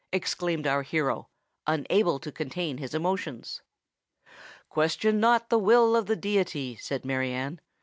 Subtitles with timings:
[0.11, 1.29] exclaimed our hero,
[1.67, 3.61] unable to contain his emotions.
[4.67, 7.61] "Question not the will of the deity," said Mary Anne.